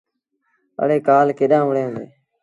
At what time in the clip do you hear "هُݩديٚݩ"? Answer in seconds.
1.93-2.13